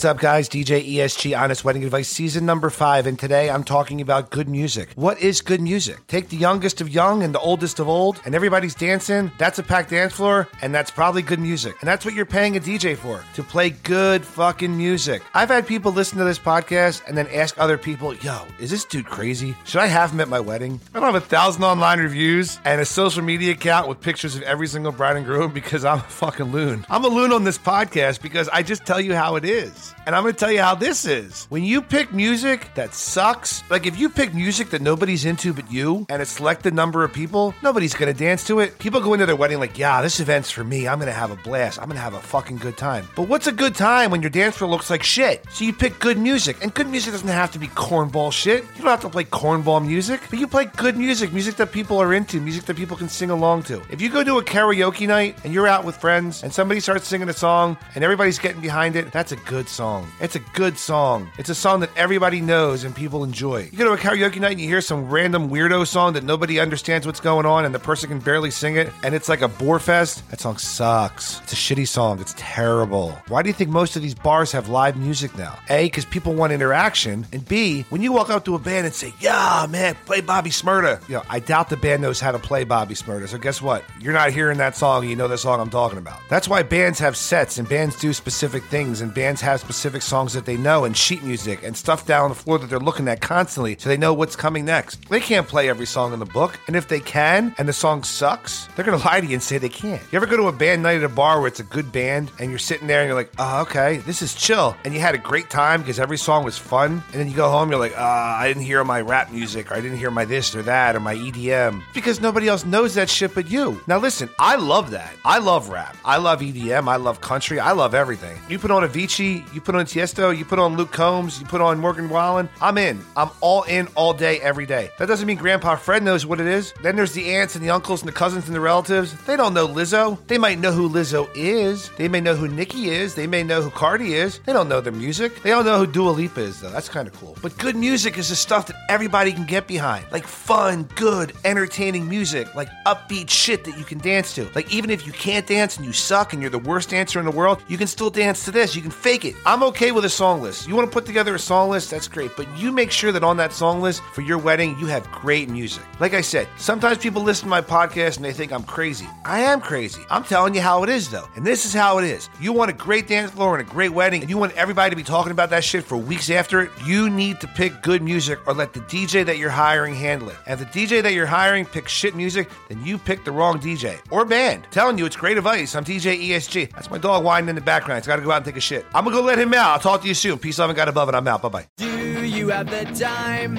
What's 0.00 0.06
up, 0.06 0.18
guys? 0.18 0.48
DJ 0.48 0.94
ESG 0.94 1.38
Honest 1.38 1.62
Wedding 1.62 1.84
Advice, 1.84 2.08
season 2.08 2.46
number 2.46 2.70
five. 2.70 3.06
And 3.06 3.18
today 3.18 3.50
I'm 3.50 3.62
talking 3.62 4.00
about 4.00 4.30
good 4.30 4.48
music. 4.48 4.92
What 4.94 5.20
is 5.20 5.42
good 5.42 5.60
music? 5.60 6.06
Take 6.06 6.30
the 6.30 6.38
youngest 6.38 6.80
of 6.80 6.88
young 6.88 7.22
and 7.22 7.34
the 7.34 7.38
oldest 7.38 7.80
of 7.80 7.86
old, 7.86 8.18
and 8.24 8.34
everybody's 8.34 8.74
dancing. 8.74 9.30
That's 9.36 9.58
a 9.58 9.62
packed 9.62 9.90
dance 9.90 10.14
floor, 10.14 10.48
and 10.62 10.74
that's 10.74 10.90
probably 10.90 11.20
good 11.20 11.38
music. 11.38 11.76
And 11.80 11.86
that's 11.86 12.06
what 12.06 12.14
you're 12.14 12.24
paying 12.24 12.56
a 12.56 12.60
DJ 12.60 12.96
for 12.96 13.22
to 13.34 13.42
play 13.42 13.68
good 13.68 14.24
fucking 14.24 14.74
music. 14.74 15.20
I've 15.34 15.50
had 15.50 15.66
people 15.66 15.92
listen 15.92 16.16
to 16.16 16.24
this 16.24 16.38
podcast 16.38 17.06
and 17.06 17.14
then 17.14 17.26
ask 17.26 17.58
other 17.58 17.76
people, 17.76 18.14
yo, 18.14 18.46
is 18.58 18.70
this 18.70 18.86
dude 18.86 19.04
crazy? 19.04 19.54
Should 19.66 19.82
I 19.82 19.86
have 19.88 20.12
him 20.12 20.20
at 20.20 20.30
my 20.30 20.40
wedding? 20.40 20.80
I 20.94 21.00
don't 21.00 21.12
have 21.12 21.22
a 21.22 21.26
thousand 21.26 21.62
online 21.62 21.98
reviews 21.98 22.58
and 22.64 22.80
a 22.80 22.86
social 22.86 23.22
media 23.22 23.52
account 23.52 23.86
with 23.86 24.00
pictures 24.00 24.34
of 24.34 24.40
every 24.44 24.66
single 24.66 24.92
bride 24.92 25.18
and 25.18 25.26
groom 25.26 25.52
because 25.52 25.84
I'm 25.84 25.98
a 25.98 26.02
fucking 26.04 26.52
loon. 26.52 26.86
I'm 26.88 27.04
a 27.04 27.08
loon 27.08 27.34
on 27.34 27.44
this 27.44 27.58
podcast 27.58 28.22
because 28.22 28.48
I 28.48 28.62
just 28.62 28.86
tell 28.86 28.98
you 28.98 29.14
how 29.14 29.36
it 29.36 29.44
is. 29.44 29.89
And 30.06 30.14
I'm 30.14 30.22
going 30.22 30.34
to 30.34 30.38
tell 30.38 30.52
you 30.52 30.60
how 30.60 30.74
this 30.74 31.04
is. 31.04 31.46
When 31.50 31.64
you 31.64 31.82
pick 31.82 32.12
music 32.12 32.68
that 32.74 32.94
sucks, 32.94 33.62
like 33.70 33.86
if 33.86 33.98
you 33.98 34.08
pick 34.08 34.34
music 34.34 34.70
that 34.70 34.82
nobody's 34.82 35.24
into 35.24 35.52
but 35.52 35.70
you, 35.70 36.06
and 36.08 36.22
a 36.22 36.26
selected 36.26 36.74
number 36.74 37.04
of 37.04 37.12
people, 37.12 37.54
nobody's 37.62 37.94
going 37.94 38.12
to 38.12 38.18
dance 38.18 38.46
to 38.46 38.60
it. 38.60 38.78
People 38.78 39.00
go 39.00 39.12
into 39.14 39.26
their 39.26 39.36
wedding 39.36 39.58
like, 39.58 39.78
yeah, 39.78 40.02
this 40.02 40.20
event's 40.20 40.50
for 40.50 40.64
me. 40.64 40.88
I'm 40.88 40.98
going 40.98 41.06
to 41.06 41.12
have 41.12 41.30
a 41.30 41.36
blast. 41.36 41.78
I'm 41.78 41.86
going 41.86 41.96
to 41.96 42.02
have 42.02 42.14
a 42.14 42.20
fucking 42.20 42.56
good 42.58 42.76
time. 42.76 43.08
But 43.16 43.28
what's 43.28 43.46
a 43.46 43.52
good 43.52 43.74
time 43.74 44.10
when 44.10 44.22
your 44.22 44.30
dance 44.30 44.56
floor 44.56 44.70
looks 44.70 44.90
like 44.90 45.02
shit? 45.02 45.44
So 45.50 45.64
you 45.64 45.72
pick 45.72 45.98
good 45.98 46.18
music. 46.18 46.62
And 46.62 46.72
good 46.74 46.88
music 46.88 47.12
doesn't 47.12 47.28
have 47.28 47.52
to 47.52 47.58
be 47.58 47.68
cornball 47.68 48.32
shit. 48.32 48.62
You 48.76 48.82
don't 48.82 48.90
have 48.90 49.00
to 49.02 49.08
play 49.08 49.24
cornball 49.24 49.84
music, 49.84 50.20
but 50.30 50.38
you 50.38 50.46
play 50.46 50.66
good 50.76 50.96
music, 50.96 51.32
music 51.32 51.56
that 51.56 51.72
people 51.72 51.98
are 51.98 52.14
into, 52.14 52.40
music 52.40 52.64
that 52.64 52.76
people 52.76 52.96
can 52.96 53.08
sing 53.08 53.30
along 53.30 53.64
to. 53.64 53.82
If 53.90 54.00
you 54.00 54.08
go 54.08 54.22
to 54.24 54.38
a 54.38 54.44
karaoke 54.44 55.06
night 55.06 55.38
and 55.44 55.52
you're 55.52 55.66
out 55.66 55.84
with 55.84 55.96
friends 55.96 56.42
and 56.42 56.52
somebody 56.52 56.80
starts 56.80 57.06
singing 57.06 57.28
a 57.28 57.32
song 57.32 57.76
and 57.94 58.04
everybody's 58.04 58.38
getting 58.38 58.60
behind 58.60 58.96
it, 58.96 59.12
that's 59.12 59.32
a 59.32 59.36
good 59.36 59.68
song. 59.68 59.79
It's 60.20 60.36
a 60.36 60.40
good 60.40 60.78
song. 60.78 61.30
It's 61.38 61.48
a 61.48 61.54
song 61.54 61.80
that 61.80 61.90
everybody 61.96 62.40
knows 62.40 62.84
and 62.84 62.94
people 62.94 63.24
enjoy. 63.24 63.68
You 63.72 63.78
go 63.78 63.84
to 63.84 63.92
a 63.92 63.96
karaoke 63.96 64.40
night 64.40 64.52
and 64.52 64.60
you 64.60 64.68
hear 64.68 64.80
some 64.80 65.08
random 65.08 65.50
weirdo 65.50 65.86
song 65.86 66.12
that 66.14 66.24
nobody 66.24 66.60
understands 66.60 67.06
what's 67.06 67.20
going 67.20 67.46
on 67.46 67.64
and 67.64 67.74
the 67.74 67.78
person 67.78 68.10
can 68.10 68.18
barely 68.18 68.50
sing 68.50 68.76
it 68.76 68.92
and 69.02 69.14
it's 69.14 69.28
like 69.28 69.40
a 69.40 69.48
bore 69.48 69.78
fest. 69.78 70.28
That 70.30 70.40
song 70.40 70.58
sucks. 70.58 71.40
It's 71.40 71.52
a 71.52 71.56
shitty 71.56 71.88
song. 71.88 72.20
It's 72.20 72.34
terrible. 72.36 73.12
Why 73.28 73.42
do 73.42 73.48
you 73.48 73.54
think 73.54 73.70
most 73.70 73.96
of 73.96 74.02
these 74.02 74.14
bars 74.14 74.52
have 74.52 74.68
live 74.68 74.96
music 74.96 75.36
now? 75.38 75.58
A, 75.68 75.86
because 75.86 76.04
people 76.04 76.34
want 76.34 76.52
interaction, 76.52 77.26
and 77.32 77.46
B, 77.46 77.84
when 77.88 78.02
you 78.02 78.12
walk 78.12 78.30
up 78.30 78.44
to 78.44 78.54
a 78.54 78.58
band 78.58 78.86
and 78.86 78.94
say, 78.94 79.12
"Yeah, 79.20 79.66
man, 79.68 79.96
play 80.04 80.20
Bobby 80.20 80.50
Shmurda," 80.50 81.00
you 81.08 81.14
know, 81.16 81.22
I 81.28 81.40
doubt 81.40 81.70
the 81.70 81.76
band 81.76 82.02
knows 82.02 82.20
how 82.20 82.32
to 82.32 82.38
play 82.38 82.64
Bobby 82.64 82.94
Shmurda. 82.94 83.28
So 83.28 83.38
guess 83.38 83.62
what? 83.62 83.84
You're 84.00 84.12
not 84.12 84.30
hearing 84.30 84.58
that 84.58 84.76
song. 84.76 85.08
You 85.08 85.16
know 85.16 85.28
the 85.28 85.38
song 85.38 85.60
I'm 85.60 85.70
talking 85.70 85.98
about. 85.98 86.20
That's 86.28 86.48
why 86.48 86.62
bands 86.62 86.98
have 86.98 87.16
sets 87.16 87.58
and 87.58 87.68
bands 87.68 87.96
do 87.96 88.12
specific 88.12 88.62
things 88.64 89.00
and 89.00 89.14
bands 89.14 89.40
have 89.40 89.60
specific 89.72 90.02
songs 90.02 90.32
that 90.32 90.44
they 90.46 90.56
know 90.56 90.84
and 90.84 90.96
sheet 90.96 91.22
music 91.22 91.62
and 91.62 91.76
stuff 91.76 92.06
down 92.06 92.24
on 92.24 92.28
the 92.30 92.34
floor 92.34 92.58
that 92.58 92.68
they're 92.68 92.78
looking 92.78 93.08
at 93.08 93.20
constantly 93.20 93.76
so 93.78 93.88
they 93.88 93.96
know 93.96 94.12
what's 94.12 94.36
coming 94.36 94.64
next. 94.64 95.08
They 95.08 95.20
can't 95.20 95.46
play 95.46 95.68
every 95.68 95.86
song 95.86 96.12
in 96.12 96.18
the 96.18 96.26
book, 96.26 96.58
and 96.66 96.76
if 96.76 96.88
they 96.88 97.00
can 97.00 97.54
and 97.58 97.68
the 97.68 97.72
song 97.72 98.02
sucks, 98.02 98.66
they're 98.74 98.84
gonna 98.84 98.96
lie 99.04 99.20
to 99.20 99.26
you 99.26 99.34
and 99.34 99.42
say 99.42 99.58
they 99.58 99.68
can't. 99.68 100.02
You 100.10 100.16
ever 100.16 100.26
go 100.26 100.36
to 100.36 100.48
a 100.48 100.52
band 100.52 100.82
night 100.82 100.96
at 100.98 101.04
a 101.04 101.08
bar 101.08 101.38
where 101.38 101.48
it's 101.48 101.60
a 101.60 101.64
good 101.64 101.92
band 101.92 102.30
and 102.38 102.50
you're 102.50 102.58
sitting 102.58 102.86
there 102.86 103.00
and 103.00 103.08
you're 103.08 103.16
like, 103.16 103.32
oh, 103.38 103.62
okay, 103.62 103.98
this 103.98 104.22
is 104.22 104.34
chill, 104.34 104.76
and 104.84 104.92
you 104.92 105.00
had 105.00 105.14
a 105.14 105.18
great 105.18 105.50
time 105.50 105.80
because 105.80 106.00
every 106.00 106.18
song 106.18 106.44
was 106.44 106.58
fun, 106.58 107.02
and 107.12 107.20
then 107.20 107.28
you 107.28 107.36
go 107.36 107.48
home, 107.48 107.70
you're 107.70 107.78
like, 107.78 107.96
uh, 107.96 108.02
I 108.02 108.48
didn't 108.48 108.64
hear 108.64 108.82
my 108.84 109.00
rap 109.00 109.30
music, 109.30 109.70
or 109.70 109.74
I 109.74 109.80
didn't 109.80 109.98
hear 109.98 110.10
my 110.10 110.24
this 110.24 110.54
or 110.54 110.62
that, 110.62 110.96
or 110.96 111.00
my 111.00 111.14
EDM, 111.14 111.82
because 111.94 112.20
nobody 112.20 112.48
else 112.48 112.64
knows 112.64 112.94
that 112.94 113.08
shit 113.08 113.34
but 113.34 113.50
you. 113.50 113.80
Now 113.86 113.98
listen, 113.98 114.28
I 114.38 114.56
love 114.56 114.90
that. 114.90 115.12
I 115.24 115.38
love 115.38 115.68
rap. 115.68 115.96
I 116.04 116.16
love 116.16 116.40
EDM. 116.40 116.88
I 116.88 116.96
love 116.96 117.20
country. 117.20 117.60
I 117.60 117.72
love 117.72 117.94
everything. 117.94 118.38
You 118.48 118.58
put 118.58 118.70
on 118.70 118.82
Avicii, 118.82 119.52
you 119.54 119.59
put 119.60 119.74
on 119.74 119.84
Tiesto, 119.84 120.36
you 120.36 120.44
put 120.44 120.58
on 120.58 120.76
Luke 120.76 120.92
Combs, 120.92 121.40
you 121.40 121.46
put 121.46 121.60
on 121.60 121.78
Morgan 121.78 122.08
Wallen. 122.08 122.48
I'm 122.60 122.78
in. 122.78 123.00
I'm 123.16 123.30
all 123.40 123.62
in 123.64 123.86
all 123.94 124.12
day, 124.12 124.40
every 124.40 124.66
day. 124.66 124.90
That 124.98 125.06
doesn't 125.06 125.26
mean 125.26 125.36
Grandpa 125.36 125.76
Fred 125.76 126.02
knows 126.02 126.26
what 126.26 126.40
it 126.40 126.46
is. 126.46 126.72
Then 126.82 126.96
there's 126.96 127.12
the 127.12 127.34
aunts 127.34 127.54
and 127.54 127.64
the 127.64 127.70
uncles 127.70 128.02
and 128.02 128.08
the 128.08 128.12
cousins 128.12 128.46
and 128.46 128.54
the 128.54 128.60
relatives. 128.60 129.14
They 129.26 129.36
don't 129.36 129.54
know 129.54 129.68
Lizzo. 129.68 130.18
They 130.26 130.38
might 130.38 130.58
know 130.58 130.72
who 130.72 130.88
Lizzo 130.88 131.28
is. 131.34 131.90
They 131.96 132.08
may 132.08 132.20
know 132.20 132.34
who 132.34 132.48
Nicki 132.48 132.90
is. 132.90 133.14
They 133.14 133.26
may 133.26 133.42
know 133.42 133.62
who 133.62 133.70
Cardi 133.70 134.14
is. 134.14 134.40
They 134.46 134.52
don't 134.52 134.68
know 134.68 134.80
their 134.80 134.92
music. 134.92 135.42
They 135.42 135.50
don't 135.50 135.64
know 135.64 135.78
who 135.78 135.86
Dua 135.86 136.10
Lipa 136.10 136.40
is, 136.40 136.60
though. 136.60 136.70
That's 136.70 136.88
kind 136.88 137.06
of 137.06 137.14
cool. 137.14 137.36
But 137.42 137.56
good 137.58 137.76
music 137.76 138.18
is 138.18 138.28
the 138.28 138.36
stuff 138.36 138.66
that 138.68 138.76
everybody 138.88 139.32
can 139.32 139.44
get 139.44 139.66
behind. 139.66 140.04
Like 140.10 140.26
fun, 140.26 140.88
good, 140.96 141.32
entertaining 141.44 142.08
music. 142.08 142.54
Like 142.54 142.68
upbeat 142.86 143.30
shit 143.30 143.64
that 143.64 143.78
you 143.78 143.84
can 143.84 143.98
dance 143.98 144.34
to. 144.34 144.48
Like 144.54 144.72
even 144.72 144.90
if 144.90 145.06
you 145.06 145.12
can't 145.12 145.46
dance 145.46 145.76
and 145.76 145.86
you 145.86 145.92
suck 145.92 146.32
and 146.32 146.42
you're 146.42 146.50
the 146.50 146.58
worst 146.58 146.90
dancer 146.90 147.18
in 147.18 147.24
the 147.24 147.30
world, 147.30 147.62
you 147.68 147.78
can 147.78 147.86
still 147.86 148.10
dance 148.10 148.44
to 148.44 148.50
this. 148.50 148.74
You 148.74 148.82
can 148.82 148.90
fake 148.90 149.24
it. 149.24 149.34
I'm 149.50 149.64
okay 149.64 149.90
with 149.90 150.04
a 150.04 150.08
song 150.08 150.40
list. 150.40 150.68
You 150.68 150.76
want 150.76 150.88
to 150.88 150.92
put 150.92 151.04
together 151.04 151.34
a 151.34 151.38
song 151.40 151.70
list? 151.70 151.90
That's 151.90 152.06
great. 152.06 152.36
But 152.36 152.46
you 152.56 152.70
make 152.70 152.92
sure 152.92 153.10
that 153.10 153.24
on 153.24 153.36
that 153.38 153.52
song 153.52 153.82
list 153.82 154.00
for 154.12 154.20
your 154.20 154.38
wedding, 154.38 154.78
you 154.78 154.86
have 154.86 155.10
great 155.10 155.48
music. 155.48 155.82
Like 155.98 156.14
I 156.14 156.20
said, 156.20 156.46
sometimes 156.56 156.98
people 156.98 157.20
listen 157.20 157.46
to 157.46 157.50
my 157.50 157.60
podcast 157.60 158.14
and 158.14 158.24
they 158.24 158.32
think 158.32 158.52
I'm 158.52 158.62
crazy. 158.62 159.08
I 159.24 159.40
am 159.40 159.60
crazy. 159.60 160.02
I'm 160.08 160.22
telling 160.22 160.54
you 160.54 160.60
how 160.60 160.84
it 160.84 160.88
is, 160.88 161.10
though. 161.10 161.26
And 161.34 161.44
this 161.44 161.66
is 161.66 161.74
how 161.74 161.98
it 161.98 162.04
is. 162.04 162.30
You 162.40 162.52
want 162.52 162.70
a 162.70 162.74
great 162.74 163.08
dance 163.08 163.32
floor 163.32 163.58
and 163.58 163.68
a 163.68 163.68
great 163.68 163.88
wedding, 163.88 164.20
and 164.20 164.30
you 164.30 164.38
want 164.38 164.52
everybody 164.52 164.90
to 164.90 164.96
be 164.96 165.02
talking 165.02 165.32
about 165.32 165.50
that 165.50 165.64
shit 165.64 165.82
for 165.82 165.96
weeks 165.96 166.30
after 166.30 166.60
it, 166.60 166.70
you 166.86 167.10
need 167.10 167.40
to 167.40 167.48
pick 167.48 167.82
good 167.82 168.02
music 168.02 168.38
or 168.46 168.54
let 168.54 168.72
the 168.72 168.82
DJ 168.82 169.26
that 169.26 169.38
you're 169.38 169.50
hiring 169.50 169.96
handle 169.96 170.28
it. 170.28 170.36
And 170.46 170.60
if 170.60 170.72
the 170.72 170.86
DJ 170.86 171.02
that 171.02 171.12
you're 171.12 171.26
hiring 171.26 171.64
picks 171.64 171.90
shit 171.90 172.14
music, 172.14 172.48
then 172.68 172.86
you 172.86 172.98
picked 172.98 173.24
the 173.24 173.32
wrong 173.32 173.58
DJ 173.58 173.98
or 174.12 174.24
band. 174.24 174.68
telling 174.70 174.96
you, 174.96 175.06
it's 175.06 175.16
great 175.16 175.38
advice. 175.38 175.74
I'm 175.74 175.84
DJ 175.84 176.28
ESG. 176.28 176.72
That's 176.72 176.88
my 176.88 176.98
dog 176.98 177.24
whining 177.24 177.48
in 177.48 177.56
the 177.56 177.60
background. 177.60 178.00
He's 178.00 178.06
got 178.06 178.14
to 178.14 178.22
go 178.22 178.30
out 178.30 178.36
and 178.36 178.44
take 178.44 178.56
a 178.56 178.60
shit. 178.60 178.86
I'm 178.94 179.02
going 179.02 179.16
to 179.16 179.20
go 179.20 179.26
let 179.26 179.39
him 179.40 179.54
out. 179.54 179.72
I'll 179.72 179.80
talk 179.80 180.02
to 180.02 180.08
you 180.08 180.14
soon. 180.14 180.38
Peace, 180.38 180.58
love, 180.58 180.70
and 180.70 180.76
God 180.76 180.88
above, 180.88 181.08
and 181.08 181.16
I'm 181.16 181.26
out. 181.26 181.42
Bye 181.42 181.48
bye. 181.48 181.66
Do 181.76 182.24
you 182.24 182.48
have 182.48 182.70
the 182.70 182.84
time 182.98 183.56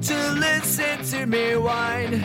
to 0.00 0.32
listen 0.32 1.04
to 1.04 1.26
me 1.26 1.56
whine 1.56 2.24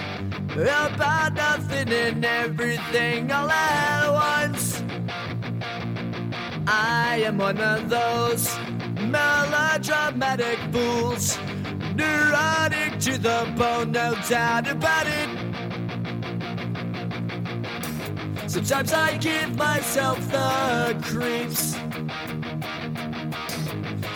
about 0.52 1.34
nothing 1.34 1.90
and 1.90 2.26
everything 2.26 3.32
all 3.32 3.50
at 3.50 4.10
once? 4.12 4.84
I 6.68 7.22
am 7.24 7.38
one 7.38 7.60
of 7.60 7.90
those 7.90 8.58
melodramatic 9.00 10.60
fools, 10.72 11.38
neurotic 11.96 13.00
to 13.00 13.18
the 13.18 13.54
bone, 13.56 13.92
no 13.92 14.16
doubt 14.28 14.68
about 14.68 15.08
it. 15.08 15.30
Sometimes 18.50 18.92
I 18.92 19.18
give 19.18 19.56
myself 19.56 20.20
the 20.32 20.98
creeps. 21.04 21.77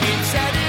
keeps 0.00 0.34
adding 0.34 0.59